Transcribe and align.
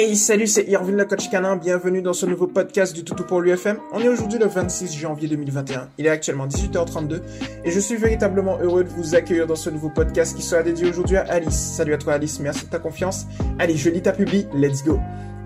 Hey, 0.00 0.14
salut, 0.14 0.46
c'est 0.46 0.62
Irvin 0.68 0.92
le 0.92 1.04
coach 1.04 1.28
canin. 1.28 1.56
Bienvenue 1.56 2.02
dans 2.02 2.12
ce 2.12 2.24
nouveau 2.24 2.46
podcast 2.46 2.94
du 2.94 3.02
Toutou 3.02 3.24
pour 3.24 3.40
l'UFM. 3.40 3.78
On 3.90 3.98
est 3.98 4.06
aujourd'hui 4.06 4.38
le 4.38 4.46
26 4.46 4.96
janvier 4.96 5.26
2021. 5.26 5.88
Il 5.98 6.06
est 6.06 6.08
actuellement 6.08 6.46
18h32 6.46 7.20
et 7.64 7.70
je 7.72 7.80
suis 7.80 7.96
véritablement 7.96 8.58
heureux 8.60 8.84
de 8.84 8.90
vous 8.90 9.16
accueillir 9.16 9.48
dans 9.48 9.56
ce 9.56 9.70
nouveau 9.70 9.90
podcast 9.90 10.36
qui 10.36 10.42
sera 10.42 10.62
dédié 10.62 10.88
aujourd'hui 10.88 11.16
à 11.16 11.22
Alice. 11.22 11.58
Salut 11.58 11.94
à 11.94 11.98
toi 11.98 12.12
Alice, 12.12 12.38
merci 12.38 12.66
de 12.66 12.70
ta 12.70 12.78
confiance. 12.78 13.26
Allez, 13.58 13.76
je 13.76 13.90
lis 13.90 14.00
ta 14.00 14.12
publi, 14.12 14.46
let's 14.54 14.84
go. 14.84 15.00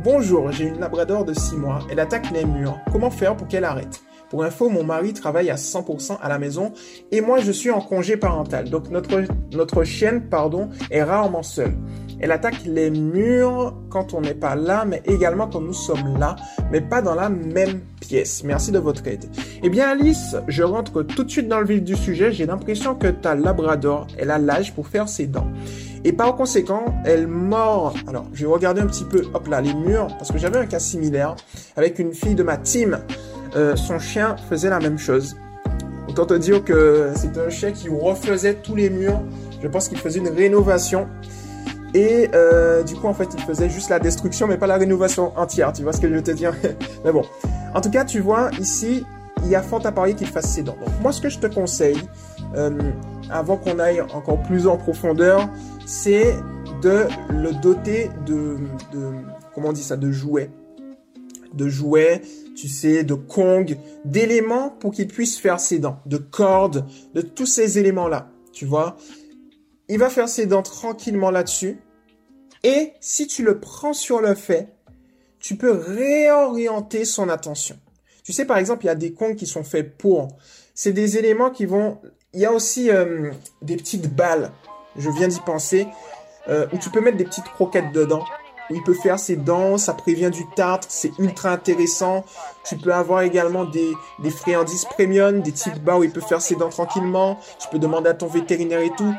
Bonjour, 0.04 0.52
j'ai 0.52 0.64
une 0.64 0.80
labrador 0.80 1.24
de 1.24 1.32
6 1.32 1.54
mois. 1.54 1.78
Elle 1.90 2.00
attaque 2.00 2.30
les 2.30 2.44
murs. 2.44 2.78
Comment 2.92 3.10
faire 3.10 3.34
pour 3.34 3.48
qu'elle 3.48 3.64
arrête? 3.64 4.02
Pour 4.32 4.44
info, 4.44 4.70
mon 4.70 4.82
mari 4.82 5.12
travaille 5.12 5.50
à 5.50 5.56
100% 5.56 6.18
à 6.20 6.28
la 6.30 6.38
maison 6.38 6.72
et 7.10 7.20
moi 7.20 7.40
je 7.40 7.52
suis 7.52 7.70
en 7.70 7.80
congé 7.80 8.16
parental. 8.16 8.70
Donc 8.70 8.88
notre, 8.88 9.24
notre 9.54 9.84
chienne 9.84 10.28
pardon, 10.28 10.68
est 10.90 11.02
rarement 11.02 11.42
seule. 11.42 11.74
Elle 12.22 12.30
attaque 12.30 12.64
les 12.64 12.88
murs 12.88 13.74
quand 13.90 14.14
on 14.14 14.20
n'est 14.20 14.34
pas 14.34 14.54
là, 14.54 14.84
mais 14.86 15.02
également 15.06 15.48
quand 15.48 15.60
nous 15.60 15.72
sommes 15.72 16.18
là, 16.18 16.36
mais 16.70 16.80
pas 16.80 17.02
dans 17.02 17.16
la 17.16 17.28
même 17.28 17.80
pièce. 18.00 18.44
Merci 18.44 18.70
de 18.70 18.78
votre 18.78 19.04
aide. 19.08 19.24
Eh 19.62 19.68
bien 19.68 19.88
Alice, 19.88 20.36
je 20.46 20.62
rentre 20.62 21.02
tout 21.02 21.24
de 21.24 21.30
suite 21.30 21.48
dans 21.48 21.58
le 21.58 21.66
vif 21.66 21.82
du 21.82 21.96
sujet. 21.96 22.30
J'ai 22.32 22.46
l'impression 22.46 22.94
que 22.94 23.08
ta 23.08 23.34
labrador, 23.34 24.06
elle 24.16 24.30
a 24.30 24.38
l'âge 24.38 24.72
pour 24.72 24.86
faire 24.86 25.08
ses 25.08 25.26
dents. 25.26 25.48
Et 26.04 26.12
par 26.12 26.34
conséquent, 26.36 26.84
elle 27.04 27.26
mord. 27.26 27.94
Alors, 28.06 28.26
je 28.32 28.46
vais 28.46 28.52
regarder 28.52 28.80
un 28.80 28.86
petit 28.86 29.04
peu, 29.04 29.24
hop 29.34 29.48
là, 29.48 29.60
les 29.60 29.74
murs, 29.74 30.08
parce 30.18 30.30
que 30.32 30.38
j'avais 30.38 30.58
un 30.58 30.66
cas 30.66 30.80
similaire 30.80 31.36
avec 31.76 31.98
une 31.98 32.12
fille 32.12 32.34
de 32.34 32.42
ma 32.42 32.56
team. 32.56 33.00
Euh, 33.56 33.76
son 33.76 33.98
chien 33.98 34.36
faisait 34.48 34.70
la 34.70 34.80
même 34.80 34.98
chose. 34.98 35.36
Autant 36.08 36.26
te 36.26 36.34
dire 36.34 36.64
que 36.64 37.10
c'est 37.14 37.36
un 37.38 37.50
chien 37.50 37.72
qui 37.72 37.88
refaisait 37.88 38.54
tous 38.54 38.74
les 38.74 38.90
murs. 38.90 39.22
Je 39.62 39.68
pense 39.68 39.88
qu'il 39.88 39.98
faisait 39.98 40.18
une 40.18 40.28
rénovation. 40.28 41.08
Et 41.94 42.30
euh, 42.34 42.82
du 42.82 42.94
coup, 42.94 43.06
en 43.06 43.14
fait, 43.14 43.28
il 43.34 43.40
faisait 43.42 43.68
juste 43.68 43.90
la 43.90 43.98
destruction, 43.98 44.46
mais 44.46 44.56
pas 44.56 44.66
la 44.66 44.76
rénovation 44.76 45.36
entière. 45.36 45.72
Tu 45.72 45.82
vois 45.82 45.92
ce 45.92 46.00
que 46.00 46.08
je 46.08 46.14
veux 46.14 46.22
te 46.22 46.30
dire? 46.30 46.54
Mais 47.04 47.12
bon. 47.12 47.22
En 47.74 47.80
tout 47.80 47.90
cas, 47.90 48.04
tu 48.04 48.20
vois, 48.20 48.50
ici, 48.58 49.04
il 49.44 49.50
y 49.50 49.54
a 49.54 49.62
fort 49.62 49.84
à 49.84 49.92
parier 49.92 50.14
qu'il 50.14 50.26
fasse 50.26 50.50
ses 50.50 50.62
dents. 50.62 50.76
Donc, 50.80 50.88
moi, 51.02 51.12
ce 51.12 51.20
que 51.20 51.28
je 51.28 51.38
te 51.38 51.46
conseille, 51.46 52.00
euh, 52.54 52.70
avant 53.30 53.56
qu'on 53.56 53.78
aille 53.78 54.00
encore 54.00 54.42
plus 54.42 54.66
en 54.66 54.76
profondeur, 54.76 55.48
c'est 55.86 56.34
de 56.82 57.06
le 57.30 57.52
doter 57.60 58.10
de, 58.26 58.56
de, 58.92 59.10
comment 59.54 59.68
on 59.68 59.72
dit 59.72 59.82
ça, 59.82 59.96
de 59.96 60.10
jouets. 60.10 60.50
De 61.54 61.68
jouets, 61.68 62.22
tu 62.56 62.68
sais, 62.68 63.04
de 63.04 63.14
Kong, 63.14 63.76
d'éléments 64.04 64.70
pour 64.70 64.92
qu'il 64.92 65.08
puisse 65.08 65.38
faire 65.38 65.60
ses 65.60 65.78
dents, 65.78 65.98
de 66.06 66.16
cordes, 66.16 66.86
de 67.14 67.20
tous 67.20 67.46
ces 67.46 67.78
éléments-là. 67.78 68.28
Tu 68.52 68.66
vois? 68.66 68.96
Il 69.88 69.98
va 69.98 70.10
faire 70.10 70.28
ses 70.28 70.46
dents 70.46 70.62
tranquillement 70.62 71.30
là-dessus. 71.30 71.78
Et 72.64 72.92
si 73.00 73.26
tu 73.26 73.42
le 73.42 73.58
prends 73.58 73.92
sur 73.92 74.20
le 74.20 74.34
fait, 74.34 74.68
tu 75.40 75.56
peux 75.56 75.72
réorienter 75.72 77.04
son 77.04 77.28
attention. 77.28 77.76
Tu 78.24 78.32
sais, 78.32 78.44
par 78.44 78.58
exemple, 78.58 78.84
il 78.84 78.86
y 78.86 78.90
a 78.90 78.94
des 78.94 79.12
contes 79.12 79.36
qui 79.36 79.46
sont 79.46 79.64
faits 79.64 79.98
pour. 79.98 80.28
C'est 80.74 80.92
des 80.92 81.18
éléments 81.18 81.50
qui 81.50 81.66
vont... 81.66 81.98
Il 82.32 82.40
y 82.40 82.46
a 82.46 82.52
aussi 82.52 82.90
euh, 82.90 83.30
des 83.60 83.76
petites 83.76 84.14
balles, 84.14 84.52
je 84.96 85.10
viens 85.10 85.28
d'y 85.28 85.40
penser, 85.40 85.86
euh, 86.48 86.66
où 86.72 86.78
tu 86.78 86.88
peux 86.88 87.00
mettre 87.00 87.18
des 87.18 87.24
petites 87.24 87.44
croquettes 87.44 87.92
dedans. 87.92 88.24
Où 88.70 88.76
il 88.76 88.82
peut 88.84 88.94
faire 88.94 89.18
ses 89.18 89.36
dents, 89.36 89.76
ça 89.76 89.92
prévient 89.92 90.30
du 90.30 90.44
tartre, 90.54 90.86
c'est 90.88 91.10
ultra 91.18 91.50
intéressant. 91.50 92.24
Tu 92.64 92.76
peux 92.76 92.94
avoir 92.94 93.22
également 93.22 93.64
des, 93.64 93.92
friandises 94.30 94.84
premium, 94.84 95.42
des 95.42 95.50
petites 95.50 95.82
barres 95.82 95.98
où 95.98 96.04
il 96.04 96.12
peut 96.12 96.20
faire 96.20 96.40
ses 96.40 96.54
dents 96.54 96.70
tranquillement. 96.70 97.38
Tu 97.58 97.68
peux 97.68 97.80
demander 97.80 98.08
à 98.08 98.14
ton 98.14 98.28
vétérinaire 98.28 98.80
et 98.80 98.92
tout. 98.96 99.12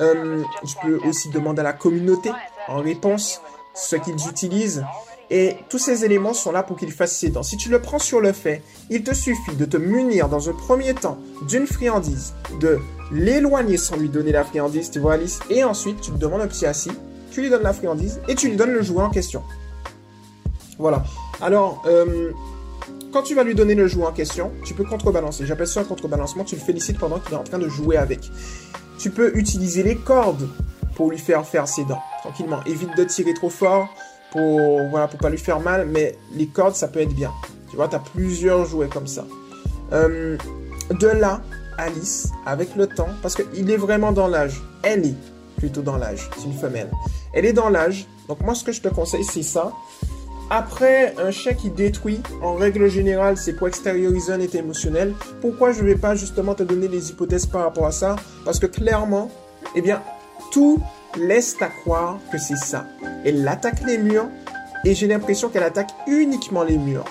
Euh, 0.00 0.42
je 0.64 0.74
peux 0.82 0.98
aussi 1.06 1.28
demander 1.30 1.60
à 1.60 1.64
la 1.64 1.72
communauté 1.72 2.30
en 2.68 2.78
réponse 2.78 3.40
ce 3.74 3.96
qu'ils 3.96 4.28
utilisent. 4.28 4.84
Et 5.32 5.56
tous 5.68 5.78
ces 5.78 6.04
éléments 6.04 6.34
sont 6.34 6.50
là 6.50 6.64
pour 6.64 6.76
qu'ils 6.76 6.90
fassent 6.90 7.16
ses 7.16 7.28
dents. 7.28 7.44
Si 7.44 7.56
tu 7.56 7.68
le 7.68 7.80
prends 7.80 8.00
sur 8.00 8.20
le 8.20 8.32
fait, 8.32 8.62
il 8.88 9.04
te 9.04 9.14
suffit 9.14 9.54
de 9.54 9.64
te 9.64 9.76
munir 9.76 10.28
dans 10.28 10.48
un 10.50 10.52
premier 10.52 10.92
temps 10.92 11.18
d'une 11.46 11.68
friandise, 11.68 12.34
de 12.60 12.80
l'éloigner 13.12 13.76
sans 13.76 13.96
lui 13.96 14.08
donner 14.08 14.32
la 14.32 14.44
friandise, 14.44 14.90
tu 14.90 14.98
vois 14.98 15.14
Alice, 15.14 15.38
et 15.48 15.62
ensuite 15.62 16.00
tu 16.00 16.10
te 16.10 16.16
demandes 16.16 16.40
un 16.40 16.48
petit 16.48 16.66
assis, 16.66 16.90
tu 17.30 17.42
lui 17.42 17.50
donnes 17.50 17.62
la 17.62 17.72
friandise 17.72 18.20
et 18.26 18.34
tu 18.34 18.48
lui 18.48 18.56
donnes 18.56 18.72
le 18.72 18.82
jouet 18.82 19.04
en 19.04 19.10
question. 19.10 19.42
Voilà. 20.78 21.04
Alors, 21.40 21.82
euh, 21.86 22.32
quand 23.12 23.22
tu 23.22 23.34
vas 23.34 23.44
lui 23.44 23.54
donner 23.54 23.74
le 23.74 23.86
jouet 23.86 24.06
en 24.06 24.12
question, 24.12 24.50
tu 24.64 24.74
peux 24.74 24.84
contrebalancer. 24.84 25.46
J'appelle 25.46 25.66
ça 25.66 25.80
un 25.80 25.84
contrebalancement. 25.84 26.44
Tu 26.44 26.56
le 26.56 26.60
félicites 26.60 26.98
pendant 26.98 27.18
qu'il 27.18 27.34
est 27.34 27.36
en 27.36 27.44
train 27.44 27.58
de 27.58 27.68
jouer 27.68 27.96
avec. 27.96 28.20
Tu 29.00 29.10
peux 29.10 29.36
utiliser 29.36 29.82
les 29.82 29.96
cordes 29.96 30.48
pour 30.94 31.10
lui 31.10 31.18
faire 31.18 31.46
faire 31.46 31.66
ses 31.66 31.84
dents 31.84 32.02
tranquillement. 32.20 32.60
Évite 32.66 32.94
de 32.96 33.04
tirer 33.04 33.32
trop 33.34 33.48
fort 33.48 33.88
pour 34.30 34.60
voilà 34.90 35.08
pour 35.08 35.18
pas 35.18 35.30
lui 35.30 35.38
faire 35.38 35.58
mal, 35.58 35.86
mais 35.86 36.16
les 36.34 36.46
cordes 36.46 36.74
ça 36.74 36.86
peut 36.88 37.00
être 37.00 37.14
bien. 37.14 37.32
Tu 37.70 37.76
vois, 37.76 37.88
tu 37.88 37.96
as 37.96 38.00
plusieurs 38.00 38.66
jouets 38.66 38.88
comme 38.88 39.06
ça. 39.06 39.24
Euh, 39.92 40.36
de 40.90 41.06
là, 41.06 41.40
Alice, 41.78 42.28
avec 42.44 42.76
le 42.76 42.86
temps, 42.86 43.08
parce 43.22 43.36
qu'il 43.36 43.70
est 43.70 43.76
vraiment 43.76 44.12
dans 44.12 44.28
l'âge. 44.28 44.60
Elle 44.82 45.06
est 45.06 45.14
plutôt 45.56 45.82
dans 45.82 45.96
l'âge. 45.96 46.28
C'est 46.36 46.44
une 46.44 46.58
femelle. 46.58 46.90
Elle 47.32 47.46
est 47.46 47.52
dans 47.52 47.68
l'âge. 47.68 48.06
Donc 48.28 48.40
moi, 48.40 48.54
ce 48.54 48.64
que 48.64 48.72
je 48.72 48.80
te 48.80 48.88
conseille, 48.88 49.24
c'est 49.24 49.42
ça. 49.42 49.72
Après, 50.52 51.14
un 51.16 51.30
chien 51.30 51.54
qui 51.54 51.70
détruit, 51.70 52.20
en 52.42 52.54
règle 52.54 52.88
générale, 52.88 53.36
c'est 53.36 53.52
pour 53.52 53.68
extérioriser 53.68 54.32
un 54.32 54.40
état 54.40 54.58
émotionnel. 54.58 55.14
Pourquoi 55.40 55.70
je 55.70 55.80
ne 55.80 55.86
vais 55.86 55.94
pas 55.94 56.16
justement 56.16 56.56
te 56.56 56.64
donner 56.64 56.88
les 56.88 57.10
hypothèses 57.10 57.46
par 57.46 57.62
rapport 57.62 57.86
à 57.86 57.92
ça? 57.92 58.16
Parce 58.44 58.58
que 58.58 58.66
clairement, 58.66 59.30
eh 59.76 59.80
bien, 59.80 60.02
tout 60.50 60.80
laisse 61.16 61.54
à 61.60 61.68
croire 61.68 62.18
que 62.32 62.38
c'est 62.38 62.56
ça. 62.56 62.84
Elle 63.24 63.46
attaque 63.46 63.82
les 63.86 63.96
murs 63.96 64.26
et 64.84 64.92
j'ai 64.96 65.06
l'impression 65.06 65.50
qu'elle 65.50 65.62
attaque 65.62 65.90
uniquement 66.08 66.64
les 66.64 66.78
murs. 66.78 67.04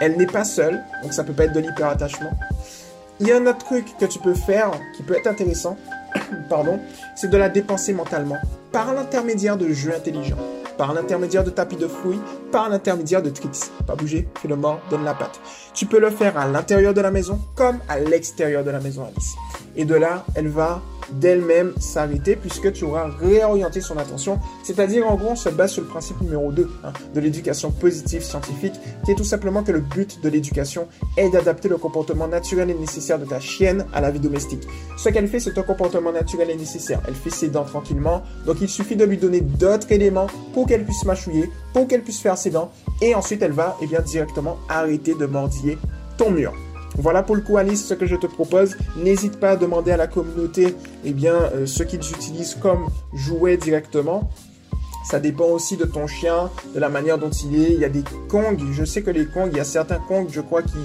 Elle 0.00 0.16
n'est 0.16 0.26
pas 0.26 0.44
seule, 0.44 0.82
donc 1.02 1.12
ça 1.12 1.24
peut 1.24 1.34
pas 1.34 1.44
être 1.44 1.52
de 1.52 1.60
l'hyperattachement. 1.60 2.32
Il 3.20 3.28
y 3.28 3.32
a 3.32 3.36
un 3.36 3.46
autre 3.46 3.58
truc 3.58 3.84
que 3.98 4.06
tu 4.06 4.18
peux 4.18 4.34
faire 4.34 4.70
qui 4.96 5.02
peut 5.02 5.14
être 5.14 5.26
intéressant, 5.26 5.76
pardon, 6.48 6.80
c'est 7.16 7.28
de 7.28 7.36
la 7.36 7.50
dépenser 7.50 7.92
mentalement 7.92 8.38
par 8.72 8.94
l'intermédiaire 8.94 9.58
de 9.58 9.68
jeux 9.68 9.94
intelligents 9.94 10.38
par 10.76 10.94
l'intermédiaire 10.94 11.44
de 11.44 11.50
tapis 11.50 11.76
de 11.76 11.86
fouille, 11.86 12.20
par 12.50 12.68
l'intermédiaire 12.68 13.22
de 13.22 13.30
tricks. 13.30 13.70
Pas 13.86 13.94
bouger, 13.94 14.28
fais 14.40 14.48
le 14.48 14.56
mort, 14.56 14.80
donne 14.90 15.04
la 15.04 15.14
patte. 15.14 15.40
Tu 15.74 15.86
peux 15.86 16.00
le 16.00 16.10
faire 16.10 16.38
à 16.38 16.46
l'intérieur 16.46 16.94
de 16.94 17.00
la 17.00 17.10
maison 17.10 17.40
comme 17.54 17.78
à 17.88 17.98
l'extérieur 17.98 18.64
de 18.64 18.70
la 18.70 18.80
maison, 18.80 19.04
Alice. 19.04 19.34
Et 19.76 19.84
de 19.84 19.94
là, 19.94 20.24
elle 20.34 20.48
va 20.48 20.82
d'elle-même 21.12 21.72
s'arrêter 21.78 22.36
puisque 22.36 22.72
tu 22.72 22.84
auras 22.84 23.08
réorienté 23.08 23.80
son 23.80 23.96
attention. 23.98 24.38
C'est-à-dire, 24.62 25.06
en 25.06 25.16
gros, 25.16 25.30
on 25.30 25.36
se 25.36 25.48
base 25.48 25.72
sur 25.72 25.82
le 25.82 25.88
principe 25.88 26.20
numéro 26.20 26.52
2 26.52 26.68
hein, 26.84 26.92
de 27.14 27.20
l'éducation 27.20 27.70
positive 27.70 28.22
scientifique, 28.22 28.74
qui 29.04 29.12
est 29.12 29.14
tout 29.14 29.24
simplement 29.24 29.62
que 29.62 29.72
le 29.72 29.80
but 29.80 30.22
de 30.22 30.28
l'éducation 30.28 30.88
est 31.16 31.30
d'adapter 31.30 31.68
le 31.68 31.76
comportement 31.76 32.28
naturel 32.28 32.70
et 32.70 32.74
nécessaire 32.74 33.18
de 33.18 33.24
ta 33.24 33.40
chienne 33.40 33.86
à 33.92 34.00
la 34.00 34.10
vie 34.10 34.20
domestique. 34.20 34.62
Ce 34.96 35.08
qu'elle 35.08 35.28
fait, 35.28 35.40
c'est 35.40 35.58
un 35.58 35.62
comportement 35.62 36.12
naturel 36.12 36.50
et 36.50 36.56
nécessaire. 36.56 37.00
Elle 37.06 37.14
fait 37.14 37.30
ses 37.30 37.48
dents 37.48 37.64
tranquillement, 37.64 38.22
donc 38.46 38.60
il 38.60 38.68
suffit 38.68 38.96
de 38.96 39.04
lui 39.04 39.18
donner 39.18 39.40
d'autres 39.40 39.90
éléments 39.92 40.26
pour 40.52 40.66
qu'elle 40.66 40.84
puisse 40.84 41.04
mâchouiller, 41.04 41.50
pour 41.72 41.86
qu'elle 41.88 42.02
puisse 42.02 42.20
faire 42.20 42.38
ses 42.38 42.50
dents, 42.50 42.70
et 43.00 43.14
ensuite 43.14 43.42
elle 43.42 43.52
va 43.52 43.76
eh 43.82 43.86
bien, 43.86 44.00
directement 44.00 44.58
arrêter 44.68 45.14
de 45.14 45.26
mordiller 45.26 45.78
ton 46.16 46.30
mur. 46.30 46.54
Voilà 46.96 47.22
pour 47.22 47.34
le 47.34 47.42
coup 47.42 47.56
Alice 47.56 47.86
ce 47.86 47.94
que 47.94 48.06
je 48.06 48.16
te 48.16 48.26
propose. 48.26 48.76
N'hésite 48.96 49.38
pas 49.40 49.50
à 49.50 49.56
demander 49.56 49.90
à 49.90 49.96
la 49.96 50.06
communauté 50.06 50.74
eh 51.04 51.12
bien, 51.12 51.34
euh, 51.34 51.66
ce 51.66 51.82
qu'ils 51.82 52.00
utilisent 52.00 52.54
comme 52.54 52.88
jouet 53.12 53.56
directement. 53.56 54.30
Ça 55.04 55.20
dépend 55.20 55.46
aussi 55.46 55.76
de 55.76 55.84
ton 55.84 56.06
chien, 56.06 56.50
de 56.74 56.80
la 56.80 56.88
manière 56.88 57.18
dont 57.18 57.30
il 57.30 57.62
est. 57.62 57.72
Il 57.74 57.80
y 57.80 57.84
a 57.84 57.90
des 57.90 58.04
kongs. 58.28 58.58
Je 58.72 58.84
sais 58.84 59.02
que 59.02 59.10
les 59.10 59.26
kongs, 59.26 59.50
il 59.50 59.58
y 59.58 59.60
a 59.60 59.64
certains 59.64 59.98
kongs, 59.98 60.28
je 60.30 60.40
crois, 60.40 60.62
qui, 60.62 60.78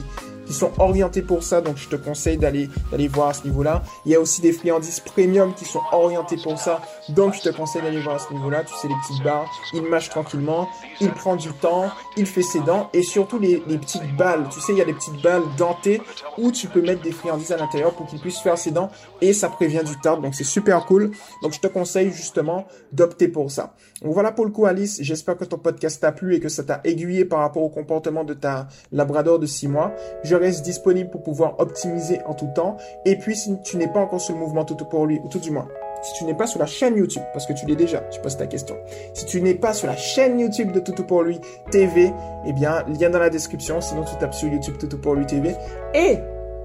sont 0.54 0.72
orientés 0.80 1.22
pour 1.22 1.44
ça, 1.44 1.62
donc 1.62 1.78
je 1.78 1.88
te 1.88 1.96
conseille 1.96 2.38
d'aller 2.38 2.70
d'aller 2.92 3.08
voir 3.08 3.30
à 3.30 3.34
ce 3.34 3.44
niveau-là. 3.46 3.84
Il 4.06 4.12
y 4.12 4.16
a 4.16 4.20
aussi 4.20 4.42
des 4.42 4.52
friandises 4.52 5.00
premium 5.00 5.54
qui 5.54 5.66
sont 5.66 5.82
orientés 5.92 6.38
pour 6.42 6.58
ça, 6.58 6.82
donc 7.10 7.34
je 7.34 7.42
te 7.42 7.50
conseille 7.50 7.82
d'aller 7.82 8.02
voir 8.02 8.16
à 8.16 8.20
ce 8.20 8.34
niveau-là. 8.34 8.64
Tu 8.64 8.74
sais 8.76 8.88
les 8.88 8.96
petites 9.08 9.24
barres, 9.24 9.50
il 9.74 9.84
mâche 9.84 10.10
tranquillement, 10.10 10.68
il 11.02 11.12
prend 11.12 11.36
du 11.36 11.52
temps, 11.54 11.90
il 12.18 12.26
fait 12.26 12.42
ses 12.42 12.60
dents 12.62 12.90
et 12.94 13.04
surtout 13.04 13.40
les, 13.40 13.64
les 13.68 13.78
petites 13.78 14.16
balles. 14.16 14.48
Tu 14.52 14.60
sais, 14.62 14.74
il 14.74 14.78
y 14.78 14.82
a 14.82 14.86
des 14.86 14.94
petites 14.94 15.22
balles 15.22 15.44
dentées 15.58 16.02
où 16.38 16.52
tu 16.52 16.68
peux 16.68 16.82
mettre 16.82 17.02
des 17.02 17.12
friandises 17.12 17.52
à 17.52 17.58
l'intérieur 17.58 17.94
pour 17.94 18.08
qu'il 18.08 18.20
puisse 18.20 18.40
faire 18.40 18.58
ses 18.58 18.72
dents 18.72 18.90
et 19.22 19.34
ça 19.34 19.50
prévient 19.50 19.84
du 19.86 20.00
tartre, 20.00 20.22
donc 20.22 20.36
c'est 20.36 20.44
super 20.44 20.86
cool. 20.86 21.12
Donc 21.44 21.54
je 21.54 21.60
te 21.60 21.68
conseille 21.68 22.12
justement 22.12 22.68
d'opter 22.92 23.28
pour 23.28 23.52
ça. 23.52 23.74
Donc 24.02 24.14
voilà 24.14 24.32
pour 24.32 24.46
le 24.46 24.52
coup 24.52 24.66
Alice, 24.66 25.00
j'espère 25.02 25.38
que 25.38 25.46
ton 25.46 25.58
podcast 25.58 26.02
t'a 26.02 26.12
plu 26.12 26.36
et 26.36 26.40
que 26.40 26.50
ça 26.50 26.64
t'a 26.64 26.82
aiguillé 26.84 27.26
par 27.26 27.40
rapport 27.40 27.64
au 27.64 27.70
comportement 27.70 28.24
de 28.24 28.34
ta 28.34 28.68
labrador 28.92 29.40
de 29.40 29.46
6 29.46 29.68
mois. 29.68 29.94
Je 30.24 30.36
disponible 30.40 31.10
pour 31.10 31.22
pouvoir 31.22 31.56
optimiser 31.60 32.22
en 32.26 32.34
tout 32.34 32.50
temps. 32.56 32.78
Et 33.06 33.18
puis, 33.18 33.36
si 33.36 33.60
tu 33.62 33.78
n'es 33.78 33.88
pas 33.88 34.00
encore 34.00 34.22
sur 34.22 34.34
le 34.34 34.40
mouvement 34.40 34.66
tout 34.66 34.76
pour 34.76 35.06
lui, 35.06 35.20
ou 35.24 35.28
tout 35.28 35.40
du 35.40 35.52
moins, 35.52 35.68
si 36.02 36.14
tu 36.14 36.24
n'es 36.24 36.34
pas 36.34 36.48
sur 36.48 36.60
la 36.60 36.66
chaîne 36.66 36.96
YouTube, 36.96 37.24
parce 37.34 37.46
que 37.46 37.54
tu 37.54 37.66
l'es 37.66 37.76
déjà, 37.76 38.00
tu 38.12 38.20
poses 38.22 38.38
ta 38.38 38.48
question. 38.48 38.76
Si 39.14 39.26
tu 39.26 39.42
n'es 39.42 39.54
pas 39.54 39.74
sur 39.74 39.88
la 39.88 39.98
chaîne 39.98 40.40
YouTube 40.40 40.72
de 40.72 40.80
Toutou 40.80 41.04
pour 41.04 41.24
lui 41.24 41.40
TV, 41.72 42.14
eh 42.46 42.54
bien, 42.54 42.84
lien 42.88 43.10
dans 43.10 43.20
la 43.20 43.30
description. 43.30 43.82
Sinon, 43.82 44.04
tu 44.04 44.16
tapes 44.18 44.34
sur 44.34 44.48
YouTube 44.48 44.78
Toutou 44.80 44.98
pour 44.98 45.16
lui 45.16 45.26
TV. 45.26 45.56
Et 45.94 46.18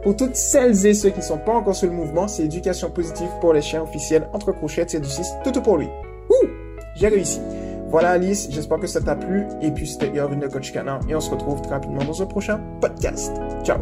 pour 0.03 0.17
toutes 0.17 0.37
celles 0.37 0.87
et 0.87 0.95
ceux 0.95 1.11
qui 1.11 1.19
ne 1.19 1.25
sont 1.25 1.39
pas 1.39 1.55
encore 1.55 1.75
sur 1.75 1.89
le 1.89 1.95
mouvement, 1.95 2.29
c'est 2.29 2.45
éducation 2.45 2.91
positive 2.91 3.29
pour 3.41 3.53
les 3.53 3.63
chiens 3.63 3.83
officiels 3.83 4.29
entre 4.33 4.53
crochets, 4.53 4.85
c'est 4.87 5.01
du 5.01 5.09
6, 5.09 5.27
Toutou 5.43 5.63
pour 5.63 5.79
lui. 5.79 5.89
Ouh, 6.31 6.47
j'ai 6.95 7.09
réussi. 7.09 7.41
Voilà 7.95 8.11
Alice, 8.11 8.49
j'espère 8.51 8.81
que 8.81 8.89
ça 8.89 9.01
t'a 9.01 9.15
plu. 9.15 9.47
Et 9.63 9.71
puis 9.71 9.87
c'était 9.87 10.09
Irvin 10.17 10.39
de 10.39 10.49
Coach 10.49 10.73
Canin. 10.73 10.99
Et 11.09 11.15
on 11.15 11.21
se 11.21 11.31
retrouve 11.31 11.63
très 11.63 11.75
rapidement 11.75 12.03
dans 12.03 12.21
un 12.21 12.27
prochain 12.27 12.59
podcast. 12.81 13.33
Ciao 13.63 13.79